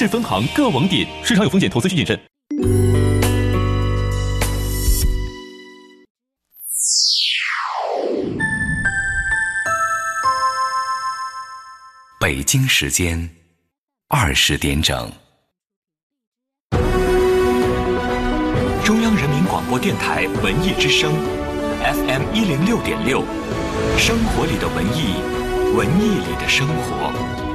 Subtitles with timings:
[0.00, 1.06] 市分行各网点。
[1.22, 2.18] 市场有风险，投资需谨慎。
[12.18, 13.28] 北京时间
[14.08, 15.12] 二十点整。
[18.82, 21.12] 中央人民广播电台文艺之声
[21.84, 23.22] ，FM 一零六点六，
[23.98, 25.20] 生活里的文艺，
[25.76, 27.49] 文艺里的生活。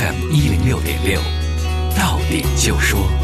[0.00, 1.20] FM 一零六点六，
[1.94, 3.19] 到点就说。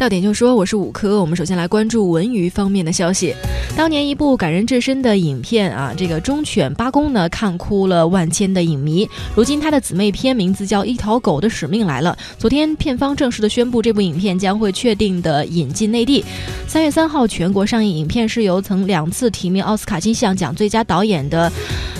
[0.00, 1.20] 到点就说，我是五科。
[1.20, 3.34] 我们首先来关注文娱方面的消息。
[3.76, 9.06] 当年一部感人至深的影片啊，这个忠犬八公呢，看哭了万千的影迷。
[9.36, 12.16] 如今他的姊妹片名字叫《一条狗的使命》来了。
[12.38, 16.24] 昨天片方正式的宣布，这部影片将会确定的引进内地，
[16.66, 17.98] 三月三号全国上映。
[17.98, 21.52] 影片是由曾两次提名奥斯卡金像奖最佳导演的，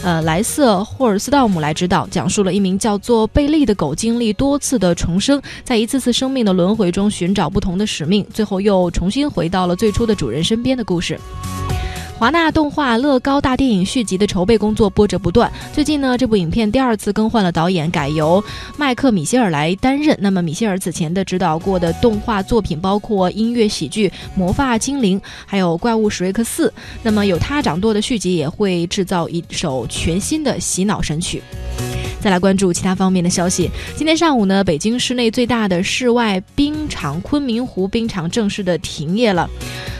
[0.03, 11.19] 呃莱瑟霍尔斯道姆来指导，讲述了一名叫做贝利的狗经历多次的重生，在一次次生命的轮回中寻找不同的使命，最后又重新回到了最初的主人身边的故事。
[12.16, 15.50] 华纳动画《乐高大电影》续集的筹备工作波折不断。
[15.72, 18.44] 最近呢，这部影片第二次更换了导演，改由
[18.77, 20.14] 麦克米歇尔来担任。
[20.20, 26.68] 那么，米歇尔此前的指导过的动画作品包括音乐喜剧《魔法精灵》，还有《怪物史瑞克四》。
[27.02, 31.42] 那么，有他掌舵的续集也会制造一首全新的洗脑神曲。
[32.21, 33.71] 再来关注其他方面的消息。
[33.97, 39.49] 今天上午呢，北京市内最大的室外冰场昆明湖冰场正式的停业了。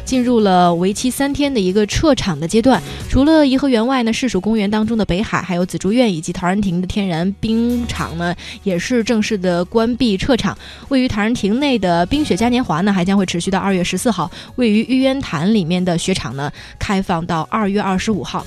[0.05, 2.83] 进入了为期三天的一个撤场的阶段。
[3.09, 10.57] 除了颐和园外呢，市属公园当中的北海，还有紫竹院以及陶然亭的天然冰场呢，也是正式的关闭撤场。
[10.89, 14.29] 位于陶然亭内的冰雪嘉年华呢，还将会持续到二月十四号。
[14.57, 18.45] 位于玉渊潭里面的雪场呢，开放到二月二十五号。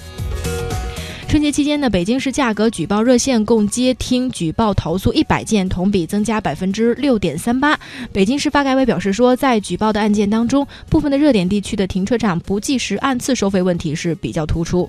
[1.33, 7.75] 春节期间呢，北京市价格举报热线共接听举报投诉一百件，同比增加百分之六点三八。
[8.11, 14.87] 北京市发改委表示说，在举报的案件当中，部分的热点地区的停车场不计时按次收费问题是比较突出。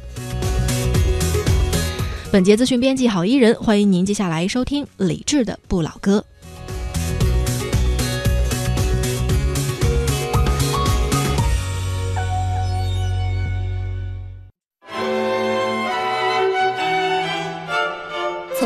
[2.31, 6.22] 本节资讯编辑郝伊人，欢迎您接下来收听李志的不老歌。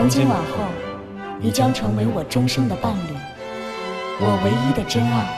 [0.08, 0.64] 从今往后，
[1.38, 3.14] 你将成为我终生的伴侣，
[4.18, 5.28] 我唯一的真爱。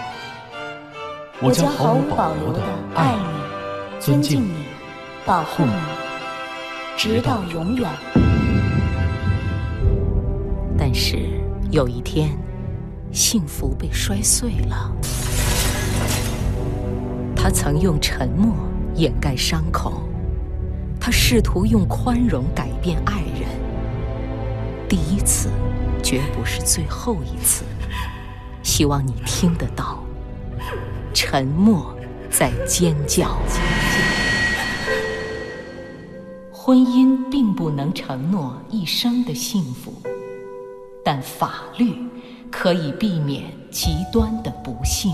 [1.43, 2.63] 我将毫无保留的
[2.95, 4.53] 爱你、尊敬你、
[5.27, 5.73] 保护你，
[6.97, 7.91] 直到永远。
[10.79, 11.19] 但是
[11.73, 12.31] 有一天，
[13.11, 14.93] 幸福被摔碎了。
[17.35, 18.55] 他曾用沉默
[18.95, 20.01] 掩盖伤口，
[21.01, 23.60] 他试图用宽容改变爱人。
[24.91, 25.49] 第一次，
[26.03, 27.65] 绝不是最后一次。
[28.61, 30.03] 希望你听得到，
[31.15, 31.97] 沉默
[32.29, 33.39] 在尖叫。
[36.51, 39.95] 婚姻并不能承诺一生的幸福，
[41.05, 41.97] 但法律
[42.51, 45.13] 可以避免极端的不幸。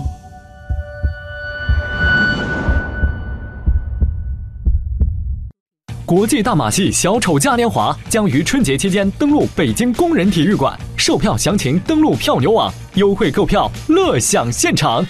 [6.07, 15.05] 国际大马戏小丑嘉年华将于春节期间登陆北京工人体育馆，售票详情登录票牛网，优惠购票，乐享现场。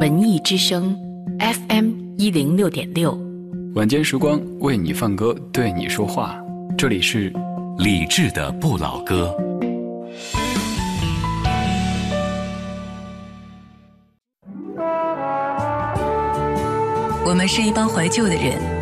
[0.00, 0.92] 文艺之声
[1.38, 3.16] ，FM 一零六点六，
[3.76, 6.36] 晚间时光为你放歌，对你说话，
[6.76, 7.32] 这里是
[7.78, 9.32] 李志的不老歌。
[17.24, 18.81] 我们是一帮怀旧的人。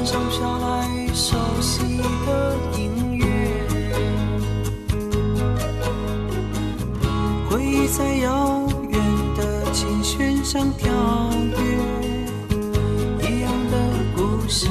[0.00, 3.26] 船上飘来熟悉的音乐，
[7.50, 8.98] 回忆在遥远
[9.36, 10.90] 的琴弦上跳
[11.58, 11.58] 跃，
[13.28, 13.76] 一样的
[14.16, 14.68] 故事，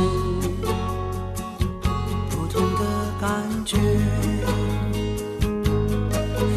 [2.31, 3.29] 不同的感
[3.65, 3.77] 觉，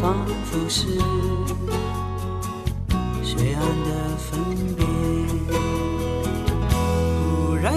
[0.01, 0.15] 仿
[0.45, 0.87] 佛是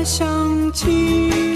[0.07, 1.56] 想起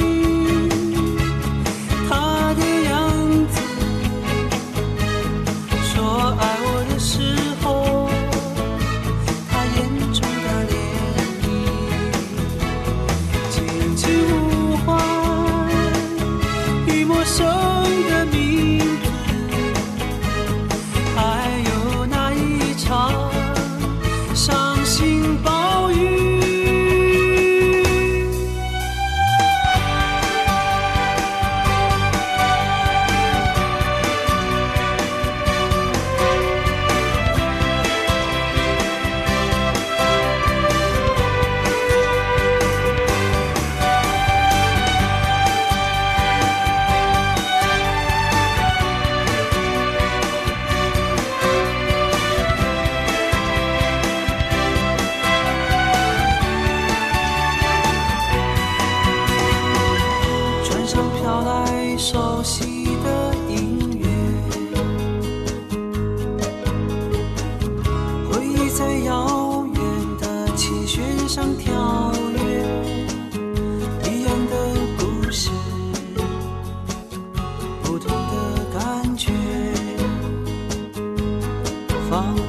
[82.10, 82.39] 仿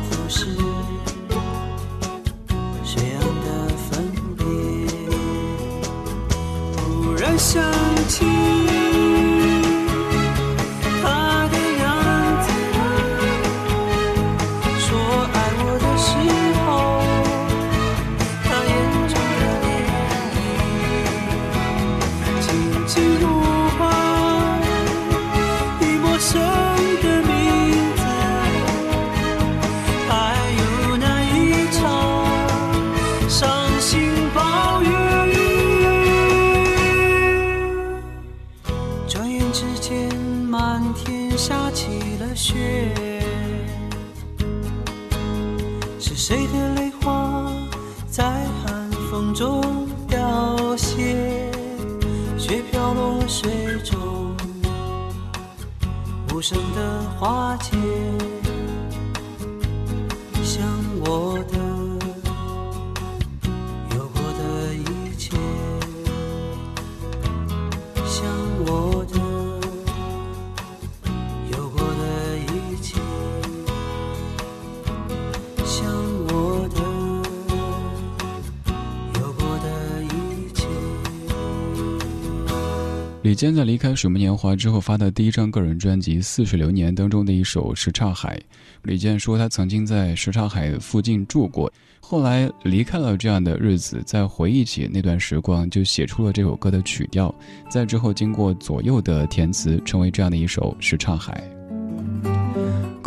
[83.42, 88.38] 李健在离开水木年华之后发的第一张个人专辑《似水流年》当中的一首《什刹海》，
[88.83, 97.33] 李健说他曾经在什刹海附近住过，后来离开了这样的日子，再回忆起那段时光，就写出了这首歌的曲调，
[97.68, 101.44] 在之后经过左右的填词，成为这样的一首《什刹海》。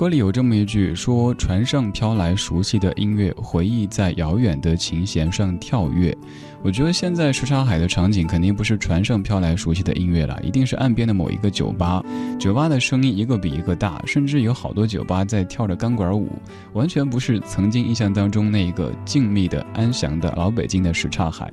[0.05, 6.15] 歌里有这么一句说：“船上飘来熟悉的音乐，回忆在遥远的琴弦上跳跃。”
[6.63, 12.05] 我觉得现在什刹海的场景肯定不是船上飘来熟悉的音乐了，一定是岸边的某一个酒吧。
[12.39, 16.29] 酒吧的声音一个比一个大，甚至有好多酒吧在跳着钢管舞，
[16.75, 21.51] 完全不是曾经印象当中那一个静谧的、安详的老北京的什刹海。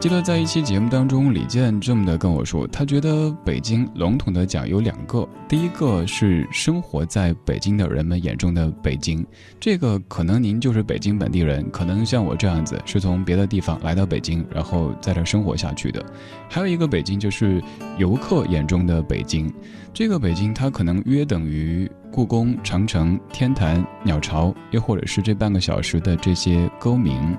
[0.00, 9.26] 记得在一期节目当中，李健这么的跟我说，他觉得北京笼统的讲有两个，第一个是生活在北京的人们眼中的北京，
[9.58, 16.00] 这个可能您就是北京本地人，可能像我这样子是从别的地方来到北京，然后在这生活下去的。
[16.48, 17.60] 还有一个北京就是
[17.96, 19.52] 游客眼中的北京，
[19.92, 27.36] 这个北京它可能约等于故宫、长城、天坛、鸟巢，又或者是这半个小时的这些歌名。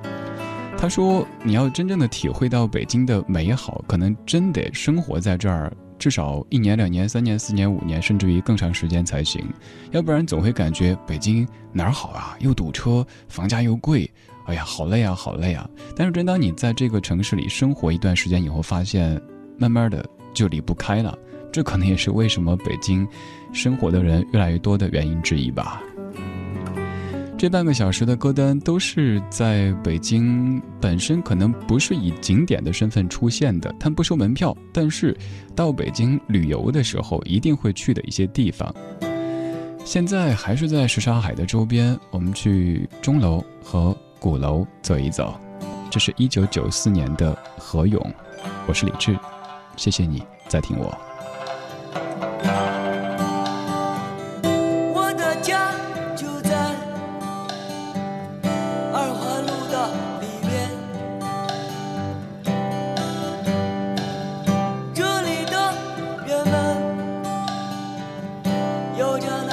[0.81, 5.69] 他说：“你要真正的体会到北京的美好，可能真得生活在这儿，
[5.99, 9.45] 至少一年、两年、三年、四年、五年，甚至于更长时间才行。
[9.91, 12.37] 要不然总会感觉北京哪儿好啊？
[12.39, 14.09] 又堵车，房价又贵，
[14.45, 15.69] 哎呀，好累啊，好累啊！
[15.97, 19.21] 但是，真当你在这个城市里生活一段时间以后，发现
[19.57, 21.13] 慢慢的就离不开了。
[21.51, 23.05] 这可能也是为什么北京
[23.51, 25.83] 生活的人越来越多的原因之一吧。”
[27.39, 35.17] 这半个小时的歌单都是在北京本身可能不是以景点的身份出现的，它不收门票，但是
[35.55, 38.75] 到北京旅游的时候一定会去的一些地方。
[39.85, 45.33] 现在还是在什刹海的周边，我们去钟楼和鼓楼走一走。
[45.89, 48.13] 这是一九九四年的何勇，
[48.67, 49.17] 我是李志，
[49.77, 51.08] 谢谢你在听我。
[68.99, 69.48] 有着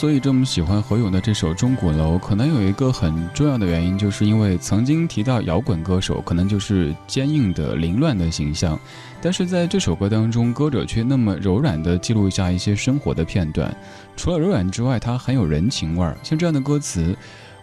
[0.00, 8.80] 所以这么喜欢何勇的这首《钟鼓楼》，可能有一个很重要的原因，就是因为曾经提到摇滚歌手，可能就是坚硬的、凌乱的形象，
[9.20, 13.76] 但是在这首歌当中，歌者却那么柔软地记录下一些生活的片段。
[14.16, 16.16] 除了柔软之外，它很有人情味儿。
[16.22, 17.14] 像这样的歌词。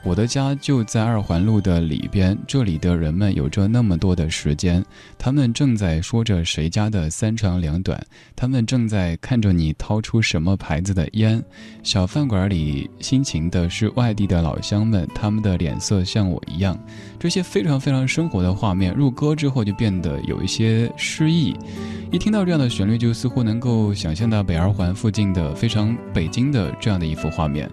[0.04, 4.84] 我的家就在二环路的里边，这里的人们有着那么多的时间，
[5.18, 8.02] 他们正在说着谁家的三长两短，
[8.34, 11.44] 他们正在看着你掏出什么牌子的烟。
[11.84, 16.78] 小饭馆里辛勤的是外地的老乡们，他们的脸色像我一样。
[17.20, 21.54] 这些非常非常生活的画面，入歌之后就变得有一些诗意。
[22.10, 27.70] 一听到这样的旋律，就似乎能够想象到北二环附近的非常北京的这样的一幅画面。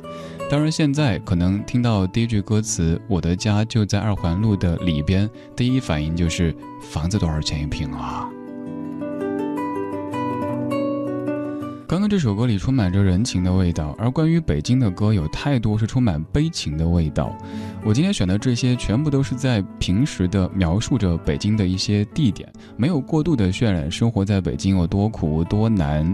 [0.51, 8.29] 当然，现在可能听到第一句歌词“我的家就在二环路的里边”，第一反应就是房子多少钱一平啊？
[11.89, 17.37] 刚刚这首歌里充满着人情的味道，而关于北京的歌有太多是充满悲情的味道。
[17.85, 26.13] 我今天选的这些全部都是在平时的描述着北京的一些地点，没有过度的渲染生活在北京有多苦多难。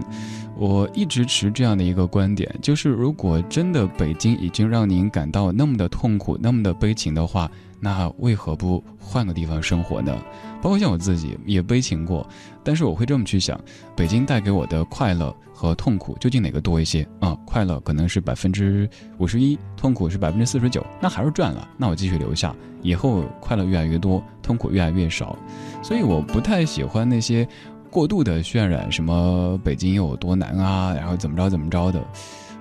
[0.61, 10.15] 我一直持这样的一个观点，就是如果真的北京已经让您感到那么的痛苦、那么的悲情的话，那为何不换个地方生活呢？
[10.61, 12.29] 包括像我自己也悲情过，
[12.63, 13.59] 但是我会这么去想：
[13.95, 17.07] 北京带给我的快乐和痛苦究竟哪个多一些？
[17.19, 21.67] 啊，快乐可能是百分之五十一，痛苦是百分之四十九，那还是赚了。
[21.75, 25.35] 那我继续留下，以后快乐越来越多，痛苦越来越少。
[25.81, 27.47] 所以我不太喜欢那些。
[27.91, 32.01] 过度的渲染什么北京有多难啊，然后怎么着怎么着的，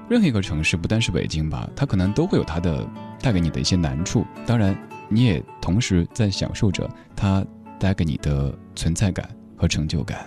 [0.09, 2.85] 任何一个城市不单是北京吧，它可能都会有它的
[3.21, 4.27] 带给你的一些难处。
[4.45, 4.77] 当然，
[5.09, 7.45] 你也同时在享受着它
[7.79, 10.19] 带给你的存在感和成就感。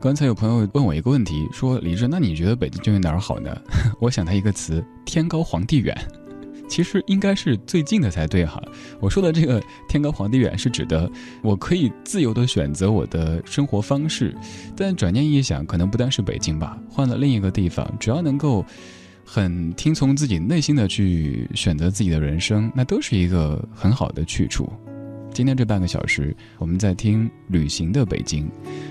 [0.00, 3.54] 刚才有朋友问我一个问题，说李志，那你觉得北京究竟哪儿好呢？
[4.00, 5.94] 我想他一个词：天高皇帝远。
[6.72, 8.58] 其实应该是最近的才对哈。
[8.98, 11.10] 我说的这个“天高皇帝远”是指的
[11.42, 14.34] 我可以自由的选择我的生活方式，
[14.74, 18.64] 但转念一想，可能不单是北京吧，换了另一个地方，只要能够
[19.22, 24.72] 很听从自己内心的去选择自己的人生，那都是一个很好的去处。
[25.32, 28.44] 今天这半个小时，我们在听《旅行的北京》，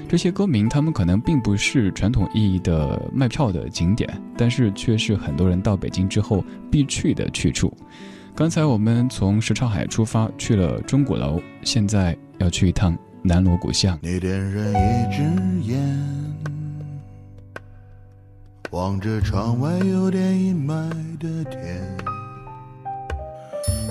[0.10, 7.72] 这些歌名，他们可能并不是传统意义的卖票的景点，但是却是很多人到北京之后必去的去处。
[8.36, 14.00] 刚才我们从什刹海出发去了钟鼓楼，现在要去一趟南锣鼓巷。
[14.02, 16.00] 你点燃一支烟，
[18.72, 22.01] 望着窗外有点阴霾的天。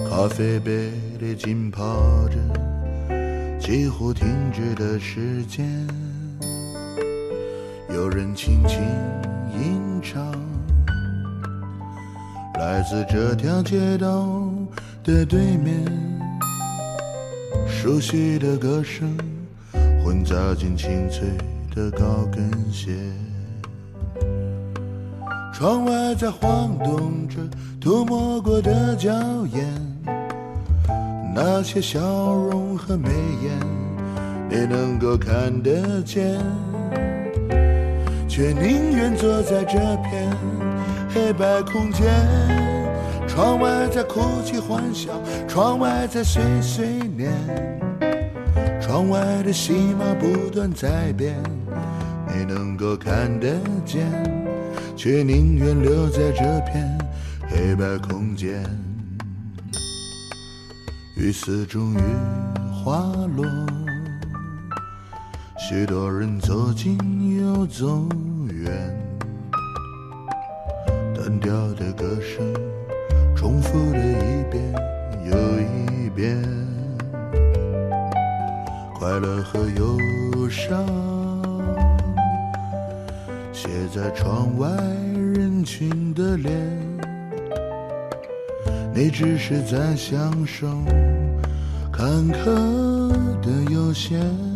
[0.09, 2.37] 咖啡杯里浸泡着
[3.59, 5.67] 几乎停止的时间，
[7.89, 8.81] 有人轻轻
[9.55, 10.33] 吟唱，
[12.59, 14.53] 来自这条街道
[15.03, 15.85] 的对面，
[17.67, 19.17] 熟悉的歌声
[20.05, 21.29] 混杂进清脆
[21.75, 22.93] 的高跟鞋。
[25.55, 27.37] 窗外在晃动着
[27.79, 29.13] 涂抹过的娇
[29.53, 29.90] 艳，
[31.33, 32.01] 那些笑
[32.35, 33.09] 容和眉
[33.43, 33.59] 眼，
[34.49, 36.39] 你能够看得见，
[38.29, 40.31] 却宁愿坐在这片
[41.09, 42.07] 黑白空间。
[43.29, 45.13] 窗外在哭泣欢笑，
[45.47, 47.31] 窗外在碎碎念，
[48.81, 51.37] 窗外的戏码不断在变，
[52.27, 53.55] 你能够看得
[53.87, 54.05] 见。
[54.97, 56.99] 却宁愿留在这片
[57.49, 58.90] 黑白空间。
[61.21, 61.99] 雨丝终于
[62.73, 62.99] 滑
[63.37, 63.45] 落，
[65.59, 66.97] 许多人走近
[67.37, 68.09] 又走
[68.49, 68.73] 远，
[71.15, 72.51] 单调的歌声
[73.37, 74.75] 重复了一遍
[75.27, 76.43] 又一遍，
[78.95, 80.87] 快乐和忧伤。
[83.53, 84.71] 写在窗外
[85.15, 86.80] 人群的脸，
[88.95, 90.67] 你只是在享受
[91.93, 92.45] 坎坷
[93.41, 94.50] 的悠闲。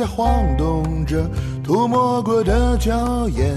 [0.00, 1.28] 在晃动着
[1.62, 3.54] 涂抹过的娇艳，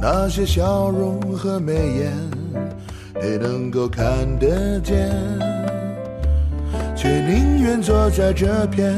[0.00, 2.12] 那些笑容和眉眼，
[3.20, 4.06] 你能够看
[4.38, 5.10] 得见，
[6.94, 8.96] 却宁愿坐在这片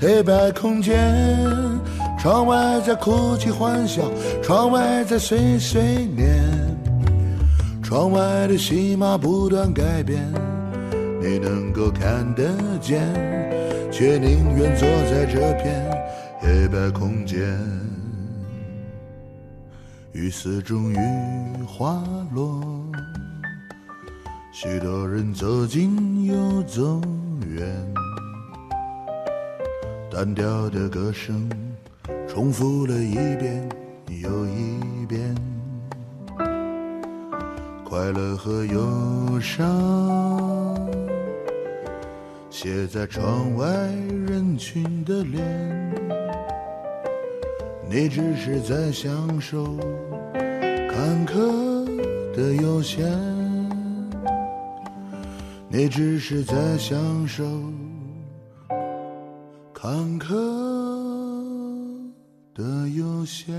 [0.00, 0.98] 黑白空间。
[2.18, 4.04] 窗外在哭泣欢笑，
[4.42, 6.42] 窗外在碎碎念，
[7.82, 10.22] 窗外的戏码不断改变，
[11.20, 12.44] 你能够看得
[12.80, 13.02] 见，
[14.02, 15.88] 却宁愿坐在这片
[16.40, 17.56] 黑白空间。
[20.10, 20.96] 雨丝终于
[21.64, 22.02] 滑
[22.34, 22.60] 落，
[24.52, 27.00] 许多人走近又走
[27.46, 27.64] 远，
[30.10, 31.48] 单调的歌声。
[32.26, 33.68] 重复了一遍
[34.20, 35.32] 又一遍，
[37.84, 39.64] 快乐和忧伤
[42.62, 43.66] 写在窗外
[44.24, 45.42] 人群的脸。
[47.90, 49.76] 你只是在享受
[50.88, 51.84] 坎坷
[52.32, 53.04] 的悠闲，
[55.68, 57.42] 你只是在享受
[59.74, 60.62] 坎坷。
[62.54, 63.52] 的悠闲。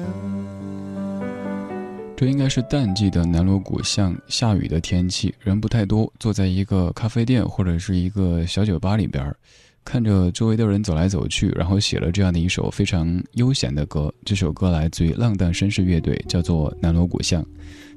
[2.23, 9.35] 这应该是淡季的南锣鼓巷，下雨的天气，人不太多，坐在一个咖啡店或者是一个小酒吧里边，
[9.83, 14.09] 看着周围的人走来走去，然后写了这样的一首非常悠闲的歌。
[14.23, 17.43] 这首歌来自于浪荡绅士乐队，叫做《南锣鼓巷》。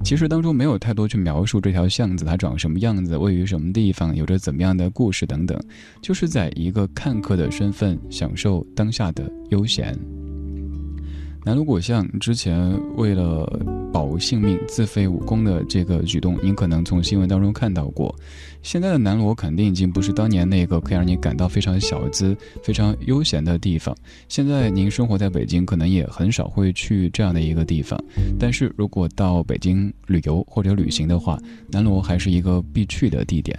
[0.03, 5.57] 其实当中没有太多去描述这条巷子它长什么样子，位于什么地方，有着怎么样的故事等等，
[6.01, 9.97] 就是在一个看客的身份，享受当下的悠闲。
[11.47, 13.49] 南锣鼓巷之前为了
[13.93, 18.13] 保性命自废武功的这个举动，您可能从新闻当中看到过。
[18.63, 23.95] 现在的南锣肯定已经不是当年那个可以让你感到非常小资、非常悠闲的地方。
[24.27, 27.97] 现在您生活在北京，可能也很少会去这样的一个地方。
[28.37, 31.39] 但是如果到北京旅游或者旅行的话，
[31.71, 33.57] 南锣还是一个必去的地点。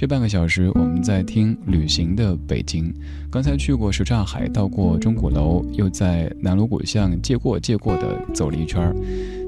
[0.00, 2.90] 这半个小时，我们在听旅行的北京。
[3.30, 8.96] 刚才去过什刹海，到过钟鼓楼，又在南锣鼓巷借过借过的走了一圈儿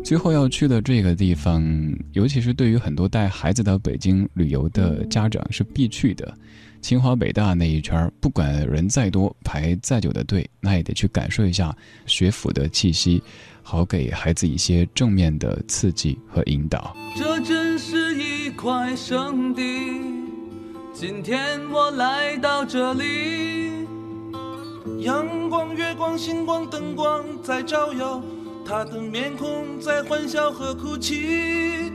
[0.04, 1.64] 最后要去的这个地方，
[2.12, 6.36] 尤其是对于很多带孩子到北京旅游的家长是必去的。
[6.82, 13.22] 清华北大那一圈儿不管人再多，排再久的队，那也得去感受一下学府的气息，
[13.62, 16.94] 好给孩子一些正面的刺激和引导。
[17.16, 19.62] 这真是一块圣地。
[21.02, 23.88] 今天我来到这里，
[24.98, 28.22] 阳光、月光、星光、灯光在照耀，
[28.64, 31.90] 他的面孔在欢笑和哭泣。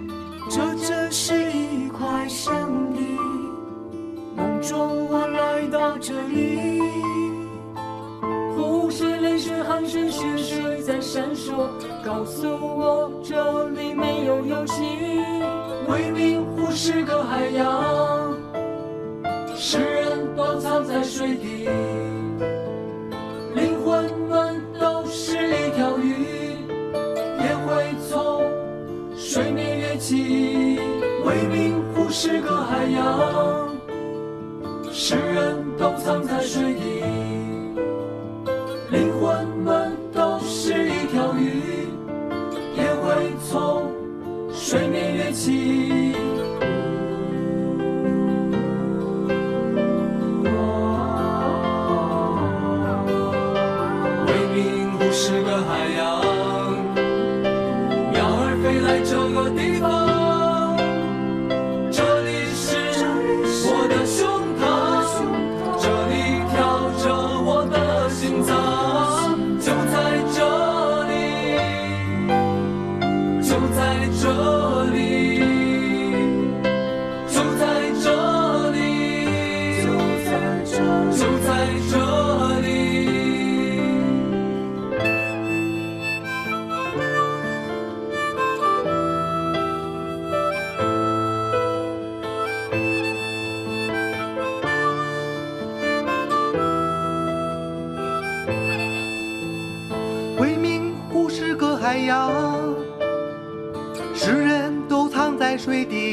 [0.49, 2.99] 这真是一块圣地，
[4.35, 6.81] 梦中我来到这里，
[8.57, 11.69] 湖水、泪水、汗水、血水在闪烁，
[12.03, 14.83] 告诉我这里没有游戏。
[15.87, 18.36] 未名湖是个海洋。
[19.59, 21.67] 世人都藏在水底，
[23.55, 26.55] 灵魂们都是一条鱼，
[27.39, 28.43] 也会从
[29.17, 30.79] 水面跃起。
[31.25, 33.75] 未名湖是个海洋，
[34.91, 36.96] 世人都藏在水底，
[101.87, 102.29] 海洋，
[104.13, 106.11] 世人都藏在水底，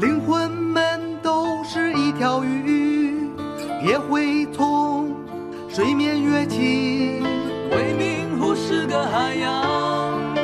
[0.00, 3.28] 灵魂们都是一条鱼，
[3.86, 5.14] 也会从
[5.68, 7.20] 水面跃起。
[7.70, 10.34] 未名湖是个海洋，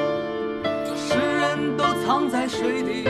[0.94, 3.08] 世人都藏在水底，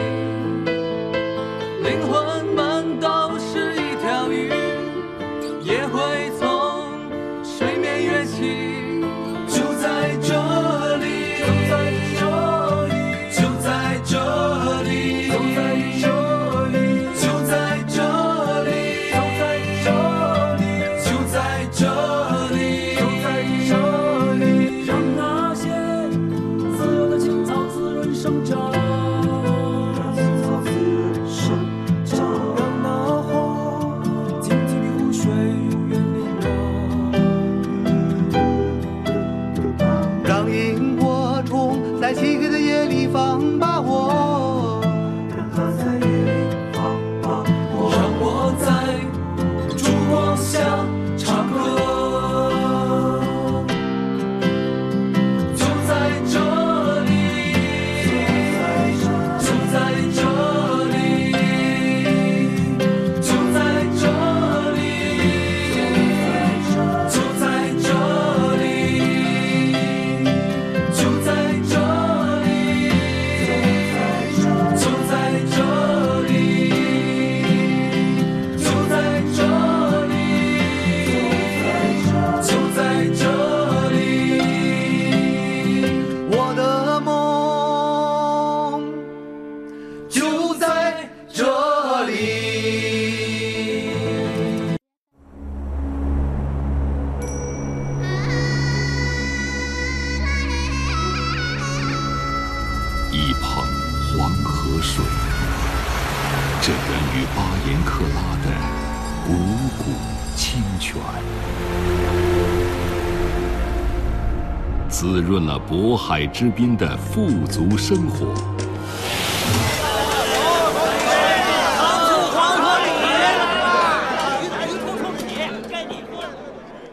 [115.20, 118.32] 滋润了渤海之滨的富足生活。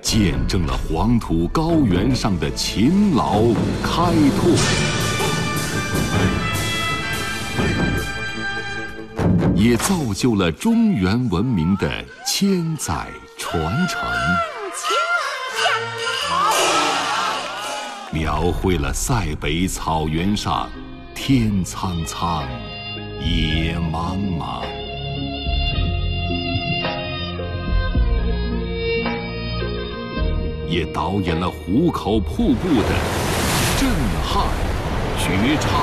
[0.01, 3.43] 见证了黄土高原上的勤劳
[3.81, 4.57] 开拓，
[9.55, 11.89] 也造就了中原文明的
[12.25, 14.01] 千载传承，
[18.27, 20.69] 描绘了塞北草原上
[21.15, 22.43] 天苍苍，
[23.21, 24.63] 野茫茫。
[30.67, 32.89] 也导演了壶口瀑布的
[33.79, 33.89] 震
[34.25, 34.45] 撼
[35.17, 35.79] 绝唱，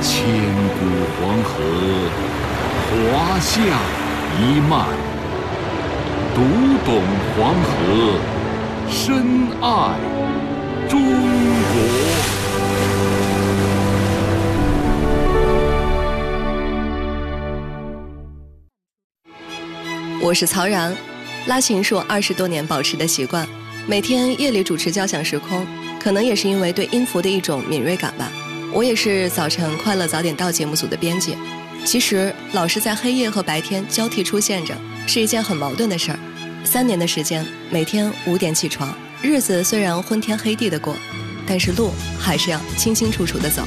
[0.00, 0.24] 千
[0.78, 0.84] 古
[1.18, 1.50] 黄河
[2.86, 3.60] 华夏
[4.38, 4.86] 一脉，
[6.32, 6.44] 读
[6.86, 7.02] 懂
[7.34, 8.20] 黄河，
[8.90, 9.98] 深爱
[10.88, 11.14] 中国。
[20.22, 20.94] 我是曹然。
[21.46, 23.46] 拉琴是我二十多年保持的习惯，
[23.86, 25.66] 每天夜里主持交响时空，
[26.00, 28.32] 可能也是因为对音符的一种敏锐感吧。
[28.72, 31.36] 我也是早晨快乐早点到节目组的编辑，
[31.84, 34.74] 其实老是在黑夜和白天交替出现着，
[35.06, 36.18] 是一件很矛盾的事儿。
[36.74, 40.92] 三年的时间，每天五点起床，日子虽然昏天黑地的过，
[41.46, 43.62] 但是路还是要清清楚楚的走。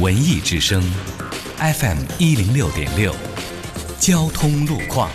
[0.00, 0.82] 文艺之声
[1.58, 3.14] ，FM 一零六点六，
[4.00, 5.08] 交通路况。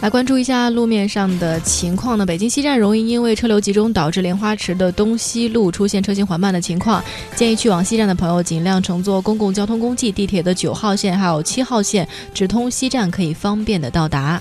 [0.00, 2.24] 来关注一下路面上的情况呢。
[2.24, 7.02] 北京西站容易因为车流集中导致莲花池的东西路出现车行缓慢的情况，
[7.34, 14.40] 建议去往西站的朋友尽量乘坐公共交通工具，地铁的九号线还有七号线直通西站，可以方便的到达。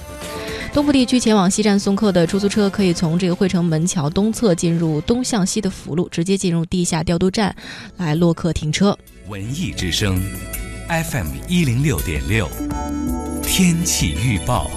[0.74, 7.56] 东部地区前往西站送客的出租车可以从这个汇城门桥东侧进入东向西的辅路，直接进入地下调度站
[7.96, 8.96] 来落客停车。
[9.28, 10.22] 文艺之声
[10.88, 12.48] ，FM 一零六点六，
[13.42, 14.70] 天气预报。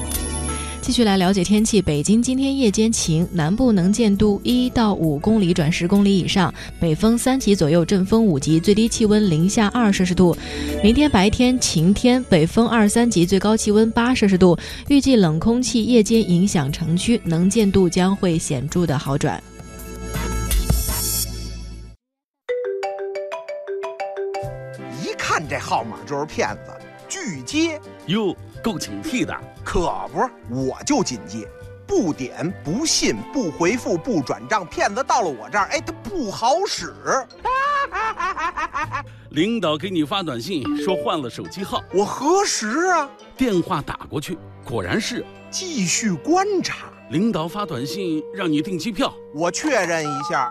[0.90, 1.80] 继续来了解天气。
[1.80, 10.36] 北京今天夜间晴，南部能见度一到五公里转十公里以上，北风三级左右，阵风五级，最低气温零下二摄氏度。
[10.82, 14.58] 明天白天晴天，北风二三级，最高气温八摄氏度。
[14.88, 19.40] 预计冷空气夜间影响城区，能见度将会显著的好转。
[25.04, 26.72] 一看这号码就是骗子，
[27.08, 29.36] 拒接哟，够警惕的。
[29.64, 31.46] 可不是，我就谨记，
[31.86, 36.94] 不点不信不回复不转账，骗子到了我这儿，哎，他不好使。
[39.30, 45.24] 领导给你发短信说换了手机号，我核实啊，电话打过去，果然是。
[45.50, 50.48] 继续观察，领导发短信让你订机票，我确认一下。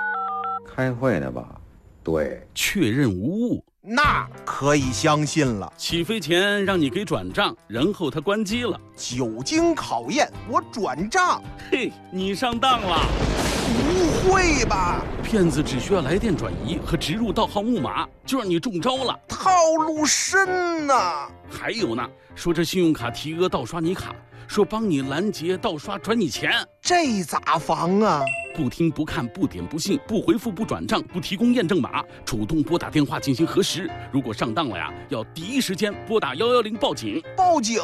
[0.66, 1.56] 开会呢吧？
[2.04, 3.64] 对，确认无误。
[3.82, 5.72] 那可以相信了。
[5.78, 8.80] 起飞前让你给转账，然后他关机了。
[8.96, 11.42] 久经考验，我转账。
[11.72, 13.39] 嘿，你上当了？
[13.70, 15.04] 不会吧？
[15.24, 19.18] 骗子只需要来电转移和植入盗号木马，就让你中招了。
[19.28, 19.50] 套
[19.86, 21.28] 路深呐！
[21.50, 24.16] 还有呢，说这信用卡提额盗刷你卡。
[24.48, 26.52] 说帮你拦截盗刷转你钱，
[26.82, 28.24] 这咋防啊？
[28.56, 33.88] 不听不看不点不信不回复不转账不提供验证码，主动拨打电话进行核实。
[34.12, 37.22] 如果上当了呀，要第一时间拨打幺幺零报警。
[37.38, 37.80] 报警，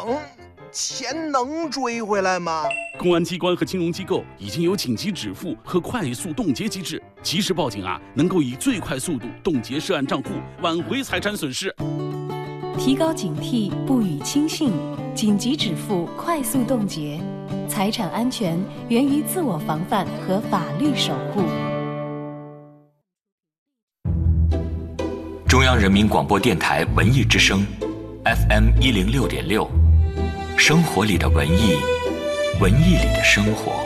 [0.75, 2.65] 钱能追回来吗？
[2.99, 11.73] 公安机关和金融机构已经有紧急止付和快速冻结机制，及时报警啊，能够以最快速度冻结涉案账户，挽回财产损失。
[12.77, 14.73] 提高警惕，不予轻信。
[15.15, 17.21] 紧急止付，快速冻结，
[17.69, 21.41] 财产安全源于自我防范和法律守护。
[25.47, 27.65] 中央人民广播电台文艺之声
[28.25, 29.65] ，FM 一零六点六，
[30.57, 31.77] 生活里的文艺，
[32.59, 33.83] 文艺里的生活。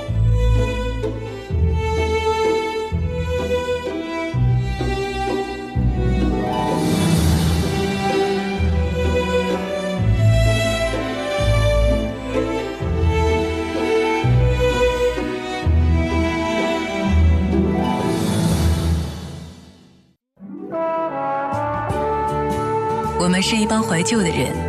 [23.21, 24.68] 我们是一帮怀旧的人，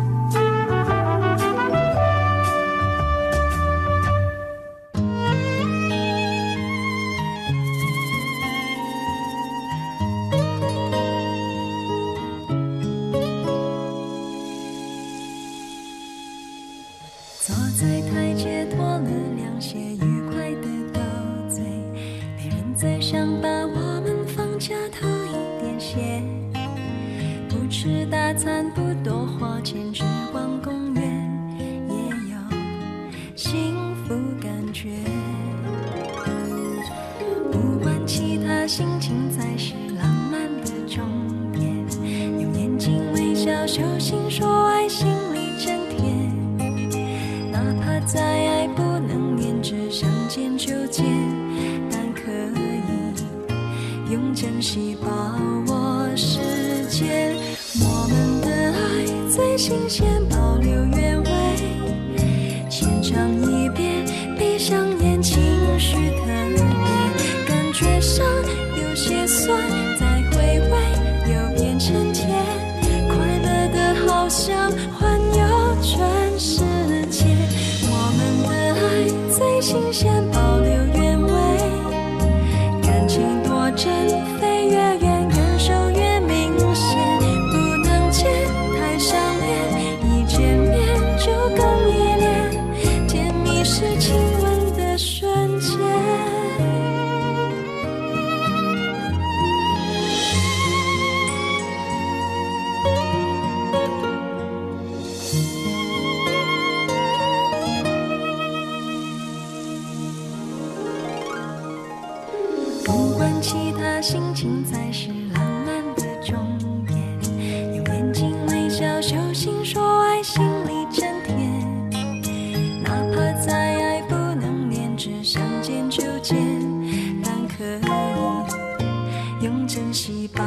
[129.67, 130.43] 珍惜把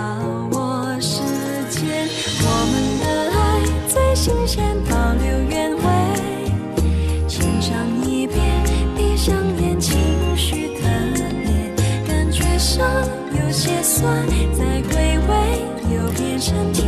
[0.53, 1.21] 握时
[1.71, 2.09] 间。
[2.41, 3.39] 我们的爱
[3.89, 5.83] 最新鲜，保留原味，
[7.27, 7.73] 轻尝
[8.07, 8.39] 一遍，
[8.97, 9.97] 闭上眼，情
[10.37, 10.83] 绪特
[11.45, 11.73] 别，
[12.07, 12.87] 感觉上
[13.33, 15.33] 有些酸，再回味
[15.95, 16.85] 又变成甜，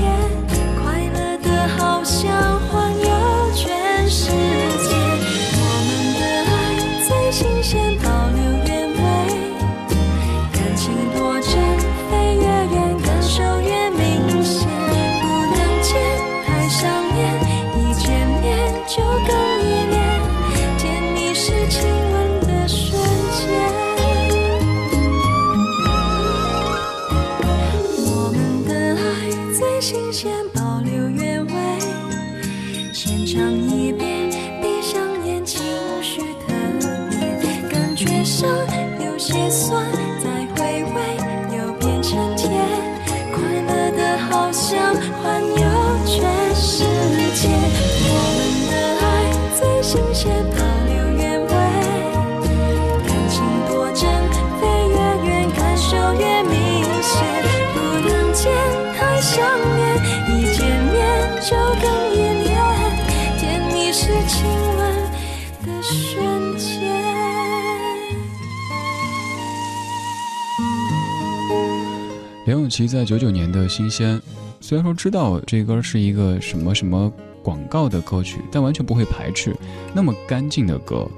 [72.76, 74.18] 其在九九年的《新鲜》，
[74.60, 77.10] 虽然说知道这歌是一个什么什么
[77.42, 79.56] 广告的歌曲，但完全不会排斥
[79.94, 81.08] 那么干净的歌。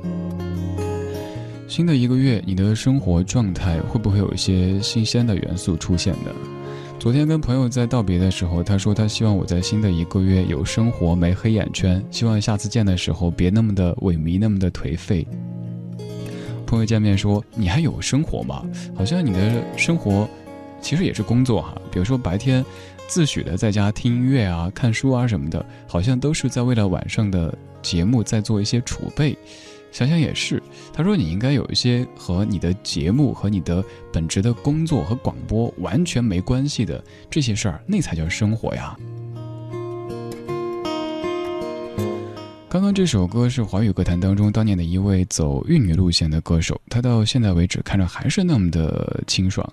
[1.67, 6.31] 新的一个月，你的生活状态会不会有一些新鲜的元素出现呢？
[6.97, 15.27] 昨天跟朋友在道别的时候，他说他希望我在新的一个月有生活，没黑眼圈，希望下次见的时候别那么的萎靡，那么的颓废。
[16.65, 18.63] 朋友见面说：“你还有生活吗？
[18.95, 20.29] 好像你的生活
[20.81, 21.81] 其实也是工作哈。
[21.91, 22.65] 比如说白天
[23.07, 29.37] 自诩的在家听音乐啊、看书啊什么的，好像都是在为了晚上的节目在做一些储备。
[29.91, 30.63] 想想也是，
[30.93, 38.95] 他说你应该有一些和你的节目和你的本职的工作和广播完全没关系的这些事儿，那才叫生活呀。”
[42.71, 49.67] 刚刚这首歌是华语歌坛当中当年的一位走玉女路线的歌手，他到现在为止看着还是那么的清爽。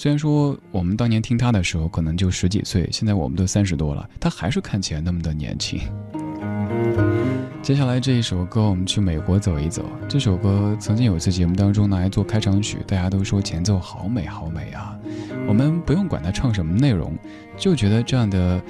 [0.00, 5.80] 虽然说我们当年听他的时候可能就十几岁，现在我们都三十多了，他还是看起来那么的年轻。
[7.62, 9.84] 接下来这一首歌，我们去美国走一走。
[10.08, 14.96] 这首歌曾经有一次节目当中拿来做开场曲，大家都说前奏好美好美啊。
[15.48, 17.12] 我们不用管他唱什么内容，
[17.56, 18.62] 就觉得这样的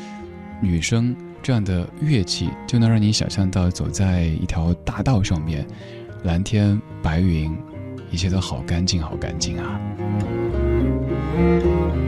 [0.62, 5.66] 女声、这样的乐器，就能让你想象到走在一条大道上面，
[6.22, 7.54] 蓝天白云，
[8.10, 9.78] 一切都好干净，好干净啊。
[11.38, 12.07] 这首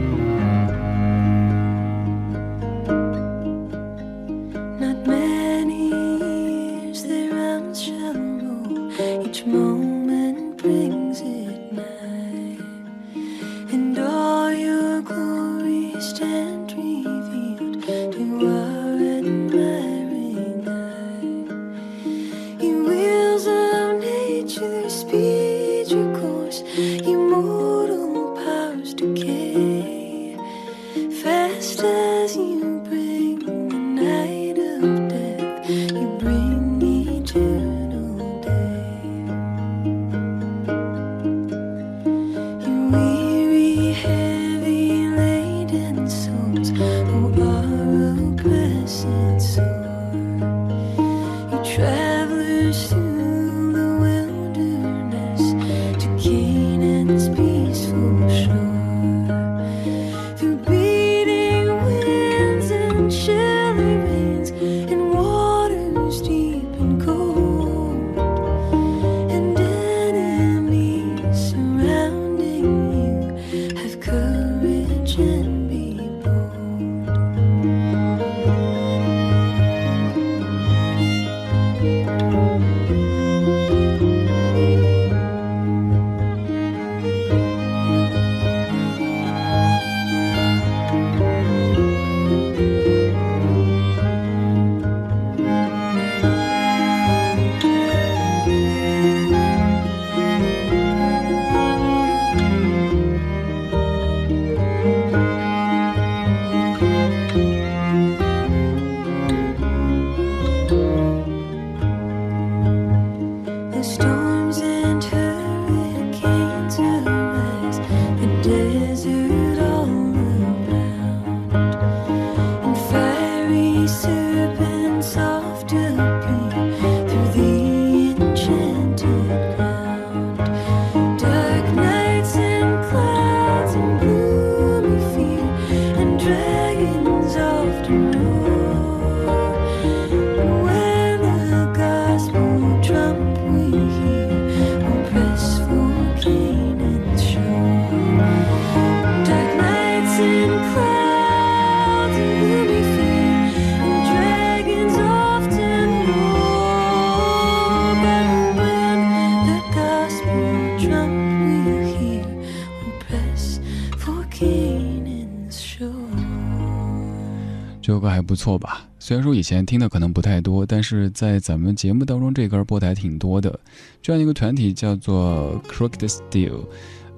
[168.21, 168.87] 不错吧？
[168.99, 173.59] 虽然说以前听的可能不太多，但是在咱们节目当中这歌播的还挺多的。
[174.01, 176.65] 这样一个团体叫做 Crooked Steel，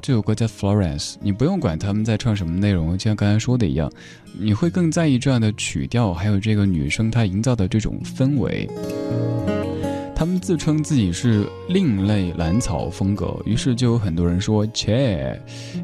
[0.02, 1.16] 这首歌叫 Florence。
[1.22, 3.92] 你不用管他们在唱什么内容，就像刚才说的一样，
[4.38, 8.70] 你会更在意这样的曲调，还有这个女生她营造的这种氛围。
[10.16, 15.38] 他们自称自己是另类蓝草风格，于是就有很多人说：“切，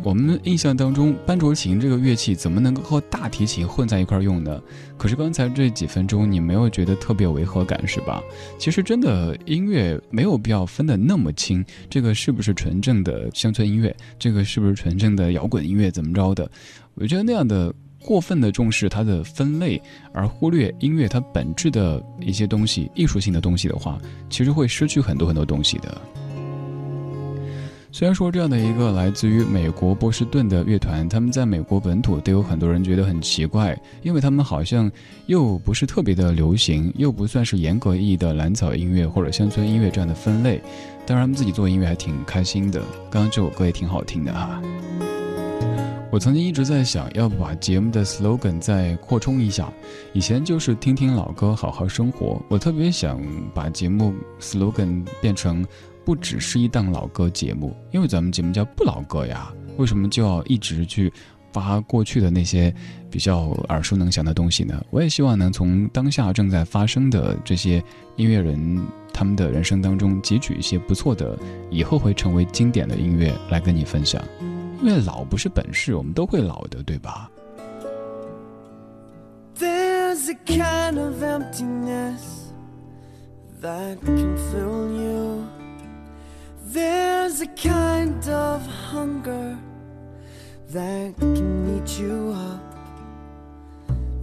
[0.04, 4.62] 我们印象当中班卓琴这个乐器怎么能够和大提琴混在一块用呢？”
[4.98, 8.22] 可是刚才这几分钟，你没有觉得特别违和感是吧？
[8.58, 13.94] 其实真的音乐没有必要分得那么清，这个是不是纯正的乡村音乐？
[14.18, 15.90] 这个是不是纯正的摇滚音乐？
[15.90, 16.50] 怎么着的？
[16.94, 17.74] 我觉得那样的。
[18.02, 19.82] 过分的重视它的分类，
[20.14, 25.98] 而忽略音乐它本质的一些东西、艺术性的东西的话，其实会失去很多很多东西的。
[27.92, 34.90] 虽然说这样的一个来自于美国波士顿的乐团，他们在美国本土都有很多人觉得很奇怪，因为他们好像
[35.26, 40.62] 又不是特别的流行，又不算是严格意义的蓝草音乐或者乡村音乐这样的分类，
[41.06, 42.80] 当然他们自己做音乐还挺开心的。
[43.10, 44.62] 刚刚这首歌也挺好听的哈。
[46.12, 49.72] 我曾经一直在想，要不把节目的 slogan 再扩充一下。
[50.12, 52.42] 以前就是听听老歌，好好生活。
[52.50, 53.22] 我特别想
[53.54, 55.64] 把节目 slogan 变成
[56.04, 59.54] 不只是一档老歌节目，因为咱们节目叫不老歌呀。
[59.78, 61.14] 为什么就要一直去
[61.54, 62.74] 发过去的那些
[63.12, 64.84] 比较耳熟能详的东西呢？
[64.90, 67.84] 我也希望能从当下正在发生的这些
[68.16, 68.84] 音乐人
[69.14, 71.38] 他们的人生当中汲取一些不错的，
[71.70, 74.20] 以后会成为经典的音乐来跟你分享。
[74.82, 77.30] 因为老不是本事，我们都会老的，对吧
[79.58, 82.22] ？There's a kind of emptiness
[83.62, 85.44] that can fill you.
[86.72, 88.62] There's a kind of
[88.92, 89.58] hunger
[90.72, 92.62] that can eat you up.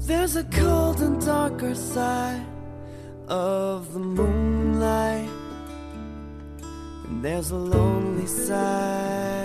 [0.06, 2.40] There's a cold and darker side
[3.28, 5.28] of the moonlight,
[7.08, 9.35] and there's a lonely side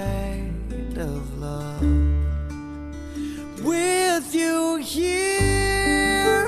[1.02, 1.82] of love.
[3.64, 6.47] With you here,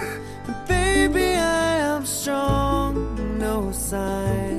[0.67, 4.52] baby, I am strong, no sign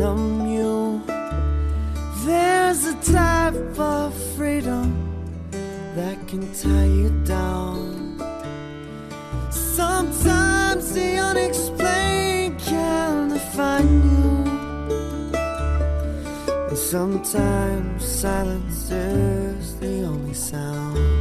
[0.00, 1.02] numb you.
[2.24, 4.86] There's a type of freedom
[5.94, 8.16] that can tie you down.
[9.50, 14.30] Sometimes the unexplained can define you.
[16.68, 21.19] And sometimes silence is the only sound.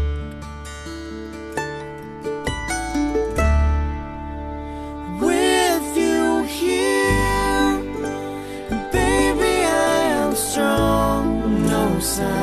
[12.01, 12.38] some.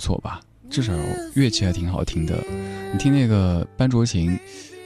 [0.00, 0.40] 错吧？
[0.68, 0.92] 至少
[1.34, 2.36] 乐器还挺好听的。
[2.92, 4.38] 你听那个班卓琴，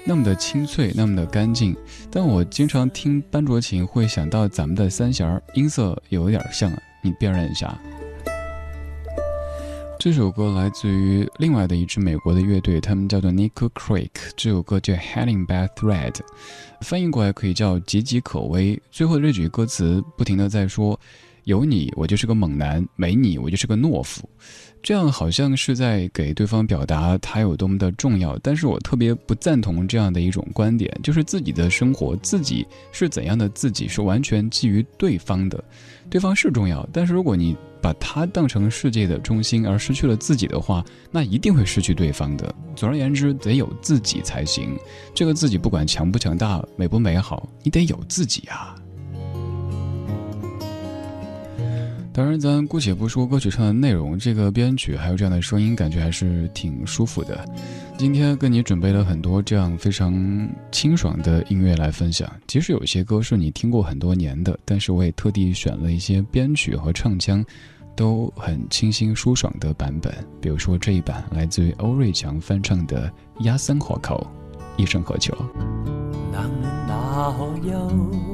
[0.04, 1.76] 那么的清脆，那么的干净。
[2.10, 7.78] 但我经常听班卓琴，会想到咱们的三弦儿，音色有一点像，你辨认一下。
[9.98, 14.10] 这首歌来自于另外的一支美国的乐队，他们叫做 Nickel Creek。
[14.36, 16.12] 这首歌叫《Heading by Thread》，
[16.82, 18.78] 翻译过来可以叫岌岌可危。
[18.90, 20.98] 最后这句歌词不停的在说
[21.44, 24.28] ：“有你，我就是个猛男；没你，我就是个懦夫。”
[24.84, 35.64] 这样好像是在给对方表达他有多么的重要，但是我特别不赞同这样的一种观点，就是自己的生活，自己是怎样的自己是完全基于对方的，
[36.10, 42.54] 对方是重要，但是如果你把他当成世界的中心而失去了自己的话，那一定会失去对方的。
[42.76, 44.76] 总而言之，得有自己才行。
[45.14, 48.76] 这个自己不管强不强大，美不美好，你得有自己啊。
[52.14, 57.44] 当然，咱姑且不说歌曲上的内容，这个编曲还有这样的声音，感觉还是挺舒服的。
[57.98, 62.30] 今天跟你准备了很多这样非常清爽的音乐来分享。
[62.46, 67.44] 即使有些歌是你听过很多年的，但是我也特地选了一些编曲和唱腔
[67.96, 70.14] 都很清新舒爽的版本。
[70.40, 73.12] 比如说这一版来自于欧瑞强翻唱的
[73.44, 74.24] 《压三火口》，
[74.80, 75.34] 一生何求。
[76.32, 78.33] 冷暖哪可休？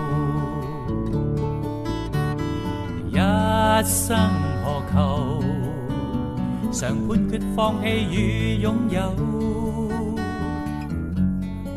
[3.11, 3.17] 一
[3.83, 4.17] 生
[4.63, 5.43] 何求？
[6.71, 9.01] 常判决放弃与拥有，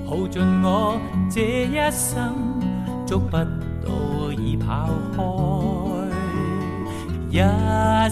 [0.06, 0.96] 耗尽我
[1.28, 2.32] 这一生，
[3.04, 5.22] 捉不到已跑开。
[7.30, 7.38] 一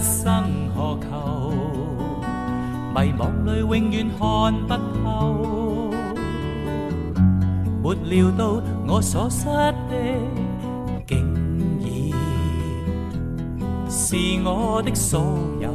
[0.03, 0.43] 生
[0.75, 1.53] 何求？
[2.93, 5.89] 迷惘里永远看不透。
[7.81, 9.93] 没料到我所失的，
[13.95, 15.21] 是我的所
[15.61, 15.71] 有。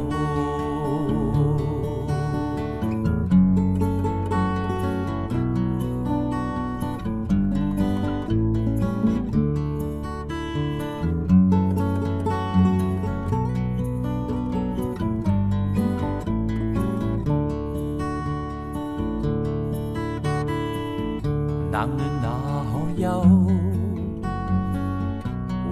[21.71, 23.68] 冷暖哪可休？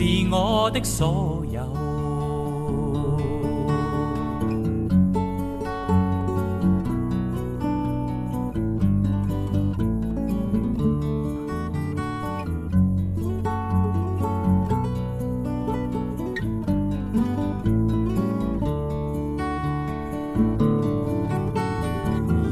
[0.00, 1.60] 是我的所有。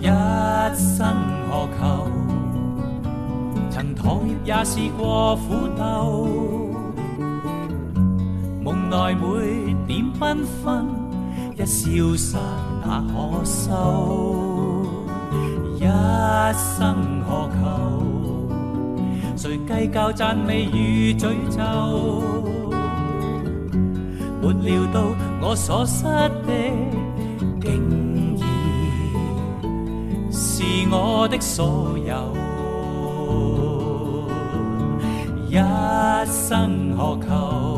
[0.03, 0.07] 一
[0.77, 1.17] 生
[1.49, 2.07] 何求？
[3.71, 5.35] 曾妥協也試過
[10.39, 10.87] 點繽紛，
[11.57, 12.37] 一消失
[12.87, 14.87] 那可收？
[15.77, 15.81] 一
[16.55, 17.59] 生何求？
[19.37, 21.59] 誰計較讚美與詛咒？
[24.41, 25.01] 沒料到
[25.41, 26.31] 我所失的，
[27.61, 27.67] 竟
[28.39, 28.43] 然
[30.33, 32.37] 是我的所有。
[35.49, 35.55] 一
[36.27, 37.78] 生何求？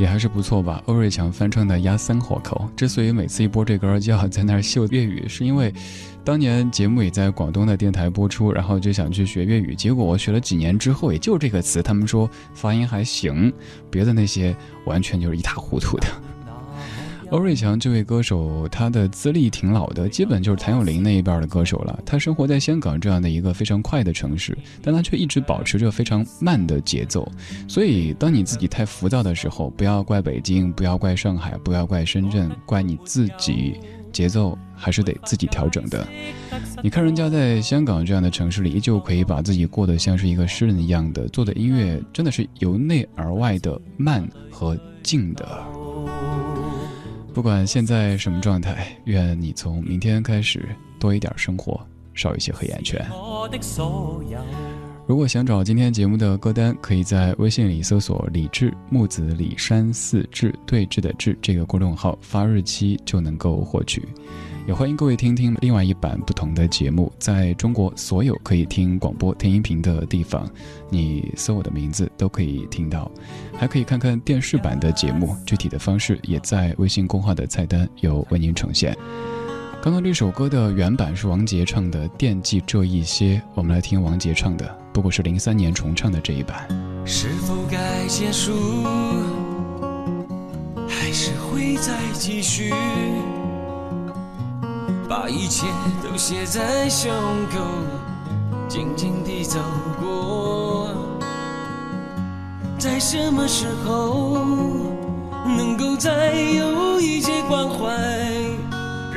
[0.00, 0.82] 也还是不错吧。
[0.86, 5.70] 欧瑞强翻唱的《压三火口》，之所以每次一播这歌就要在那儿秀粤语，是因为
[6.24, 13.52] 当年节目也在广东的电台播出，然后就想去学粤语，结果我学了几年之后，也就这个词，他们说发音还行，
[13.90, 16.06] 别的那些完全就是一塌糊涂的。
[17.30, 21.96] 欧瑞强这位歌手，他的资历挺老的，基本就是谭咏麟那一辈的歌手了。
[22.04, 27.30] 他生活在香港这样的一个非常快的城市，但他却一直保持着非常慢的节奏。
[27.68, 33.74] 所以，当你自己太浮躁的时候，不要怪北京，不要怪上海，不要怪深圳，怪你自己，
[34.12, 36.04] 节奏还是得自己调整的。
[36.82, 45.79] 你看人家在香港这样的城市里，依旧可以把自己过得像是一个诗人一样的，做的音乐真的是由内而外的慢和静的。
[47.32, 50.68] 不管现在什么状态，愿你从明天开始
[50.98, 51.80] 多一点生活，
[52.12, 53.00] 少一些黑眼圈。
[55.10, 64.06] 如果想找今天节目的歌单，可以在微信里搜索“李志木子李山四志对峙的志”这个公众号，发日期就能够获取。
[64.68, 70.48] 也欢迎各位听听另外一版不同的节目，在中国所有可以听广播、听音频的地方，
[70.88, 73.10] 你搜我的名字都可以听到。
[73.52, 78.96] 还可以看看电视版的节目，具体的方式也在微信公号的菜单有为您呈现。
[79.82, 86.68] 刚刚这首歌的原版是王杰唱的《惦记这一些》，我们来听王杰唱的，不过是零三年重唱的这一版。
[87.06, 88.52] 是否该结束，
[90.86, 92.74] 还是会再继续？
[95.08, 95.66] 把一切
[96.04, 97.10] 都写在胸
[97.50, 97.58] 口，
[98.68, 99.58] 静静地走
[99.98, 100.90] 过。
[102.78, 104.44] 在什么时候
[105.46, 107.96] 能够再有一些关怀，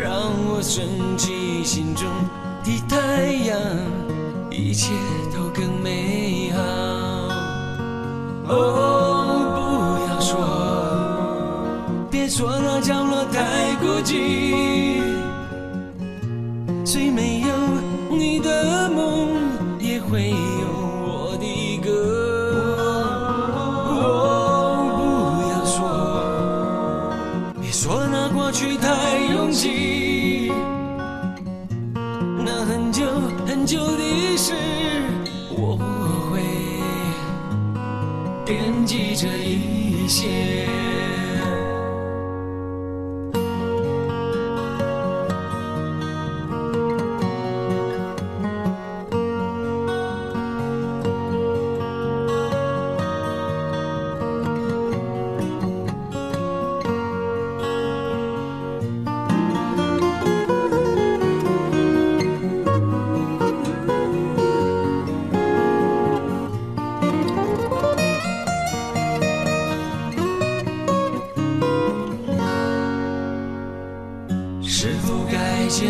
[0.03, 0.11] 让
[0.49, 2.05] 我升起心中
[2.61, 3.57] 的太阳，
[4.51, 4.91] 一切
[5.33, 6.59] 都更美好。
[8.49, 9.61] 哦，不
[10.11, 10.35] 要说，
[12.11, 14.99] 别说那角落太孤寂，
[16.85, 17.55] 虽没有
[18.09, 19.29] 你的梦，
[19.79, 20.33] 也会
[33.73, 34.53] 很久的事，
[35.49, 35.75] 我
[36.29, 36.43] 会
[38.45, 40.82] 惦记着一些。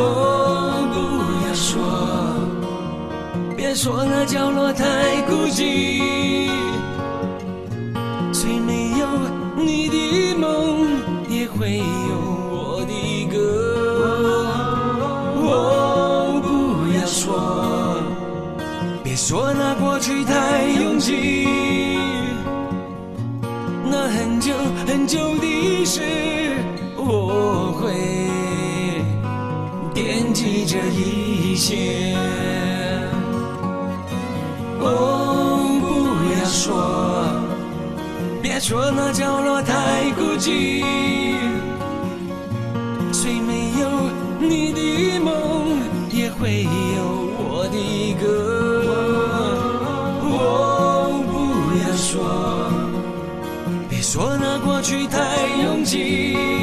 [0.00, 0.96] 哦，不
[1.46, 1.76] 要说，
[3.56, 4.84] 别说那角落太
[5.28, 6.48] 孤寂，
[8.32, 9.06] 虽没有
[9.56, 10.88] 你的梦，
[11.28, 11.84] 也会有
[12.50, 13.36] 我的歌。
[15.36, 16.48] 哦，不
[16.96, 18.00] 要说，
[19.04, 21.46] 别说那过去太拥挤，
[23.84, 24.54] 那很久
[24.86, 26.00] 很久的事，
[30.70, 32.14] 这一切。
[34.78, 35.88] 哦，不
[36.32, 37.26] 要说，
[38.40, 40.84] 别说那角落太孤寂，
[43.12, 43.90] 虽没有
[44.38, 46.68] 你的梦，也会有
[47.36, 48.24] 我的歌。
[50.22, 51.34] 哦，不
[51.82, 52.70] 要说，
[53.88, 55.18] 别说那过去太
[55.64, 56.59] 拥挤。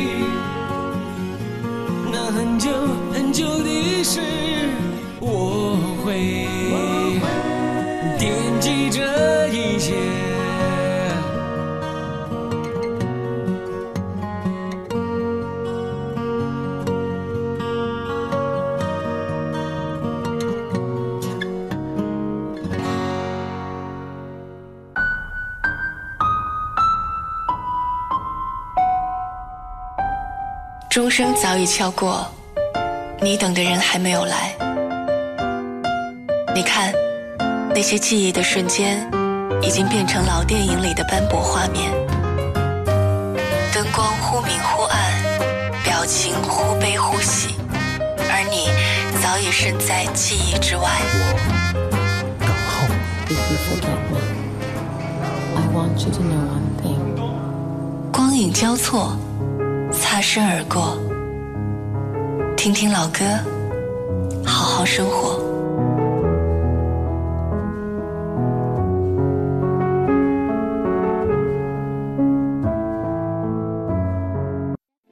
[31.08, 32.28] 钟声早已敲过，
[33.22, 34.54] 你等的人还没有来。
[36.54, 36.92] 你看，
[37.74, 39.10] 那些记忆的瞬间，
[39.62, 41.94] 已经变成老电影里的斑驳画面。
[43.74, 45.00] 灯光忽明忽暗，
[45.82, 47.56] 表情忽悲忽喜，
[48.30, 48.68] 而你
[49.24, 50.92] 早已身在记忆之外。
[52.38, 52.86] 等候。
[53.30, 54.20] If you forget me,
[55.56, 58.12] I want you to know one thing.
[58.12, 59.18] 光影交错。
[60.18, 60.98] 擦身而过，
[62.56, 63.20] 听听老歌，
[64.44, 65.38] 好好生活。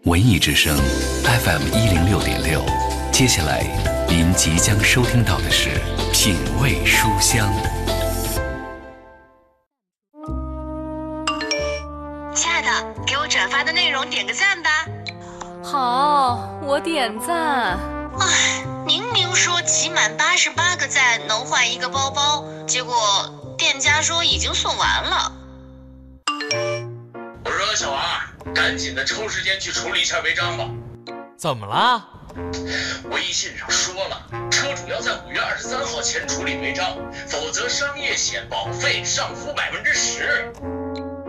[0.05, 0.75] 文艺之声
[1.23, 2.59] FM 一零六点六，
[3.11, 3.63] 接下来
[4.07, 5.69] 您即将收听到的是
[6.11, 7.47] 品味书香。
[16.85, 17.79] 点赞。
[18.19, 22.95] 唉，明明说集满八十八个赞能换一个包包，结果
[23.57, 25.31] 店家说已经送完了。
[27.43, 30.69] 我说小王，赶紧的抽时间去处理一下违章吧。
[31.35, 32.07] 怎么了？
[33.09, 34.21] 微信上说了，
[34.51, 36.95] 车主要在五月二十三号前处理违章，
[37.27, 40.53] 否则商业险保费上浮百分之十。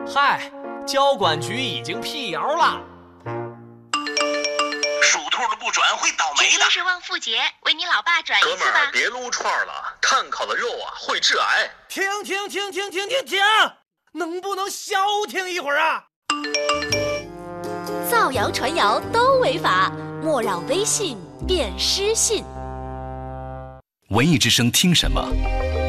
[0.06, 0.52] 嗨，
[0.86, 2.78] 交管局已经辟谣了。
[5.96, 6.50] 的不会倒霉的。
[6.50, 8.56] 今天是旺妇节，为你老爸转一次吧。
[8.58, 11.70] 哥们儿，别撸串了，碳烤的肉啊会致癌。
[11.88, 13.40] 停停停停停停停！
[14.12, 14.96] 能不能消
[15.28, 16.04] 停一会儿啊？
[18.10, 19.90] 造谣传谣都违法，
[20.22, 22.44] 莫让微信变失信。
[24.10, 25.20] 文艺之声听什么？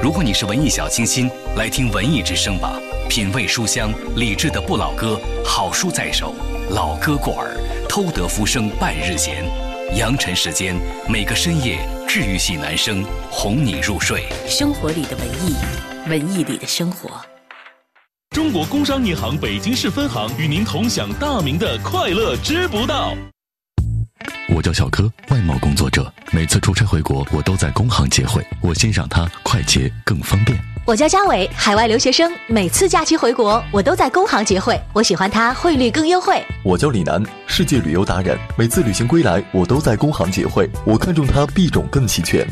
[0.02, 2.80] 如果你是文艺小清新，来听文艺之声吧。
[3.10, 6.34] 品味书香，理智的不老歌，好书在手，
[6.72, 7.56] 老歌过耳，
[7.88, 9.46] 偷得浮生半日闲。
[9.96, 10.76] 扬尘时间，
[11.08, 14.26] 每个深夜，治愈系男声哄你入睡。
[14.46, 15.56] 生活里的文艺，
[16.10, 17.10] 文艺里的生活。
[18.32, 23.16] 中国工商银行北京市分行与您同享大明的快乐知不道。
[24.54, 30.60] 我叫小柯，外贸工作者，每次出差回国，我都在工行结汇，我欣赏它快捷更方便。
[30.88, 36.42] 我叫嘉伟，海外留学生，每次假期回国，我都在工行结汇，我喜欢它汇率更优惠。
[36.64, 42.48] 我叫李楠，世界旅游达人，每次旅行归来，我都在工行结汇，我看中它币种更齐全。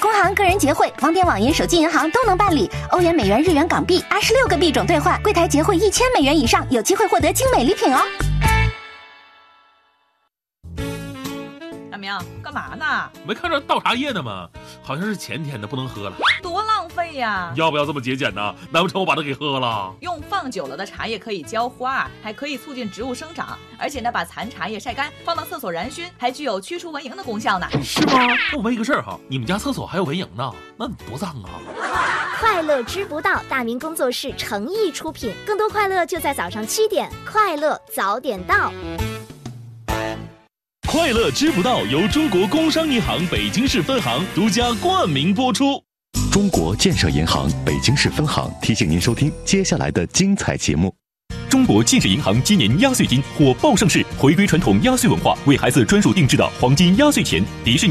[0.00, 8.00] 工行个人结汇，网点、网银、手机银行都能办理，欧元、美元、日元、港币，二十六个币种兑换，柜台结汇一千美元以上，有机会获得精美礼品哦。
[11.88, 13.08] 大明，干嘛呢？
[13.24, 14.48] 没看着倒茶叶呢吗？
[14.82, 16.16] 好像是前天的，不能喝了。
[16.42, 16.61] 多浪
[16.94, 17.52] 费呀！
[17.56, 18.54] 要不要这么节俭呢？
[18.70, 19.92] 难不成我把它给喝了？
[20.00, 27.66] 用放久了的茶叶可以浇花，还可以促进植物生长，而且呢，把残茶叶晒干，放到厕所燃熏，还具有驱除蚊蝇的功效呢。
[27.82, 28.12] 是吗？
[28.52, 30.52] 那我问一个事儿哈，你们家厕所还有蚊蝇呢？
[30.76, 31.48] 那你多脏啊！
[32.38, 38.72] 快乐知不道，大明工作室诚意出品，更多快乐就在早上七点，快乐早点到。
[40.88, 45.82] 快乐知不道由中国工商银行北京市分行独家冠名播出。
[46.32, 50.90] 中国建设银行北京市分行提醒您收听接下来的精彩节目。
[51.50, 57.80] 中国建设银行今年压岁金火爆上市，回归传统压岁文化，为孩子专属定制的黄金压岁钱，迪士尼。